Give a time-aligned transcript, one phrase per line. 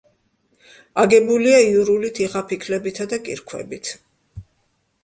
[1.03, 3.95] აგებულია იურული თიხაფიქლებითა და კირქვებით.